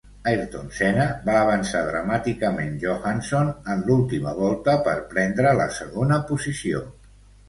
Ayrton 0.29 0.69
Senna 0.75 1.03
va 1.25 1.33
avançar 1.41 1.81
dramàticament 1.89 2.71
Johansson 2.83 3.51
en 3.73 3.83
l'última 3.89 4.33
volta 4.39 4.75
per 4.89 4.95
prendre 5.13 5.53
la 5.61 5.69
segona 5.77 6.19
posició. 6.31 6.83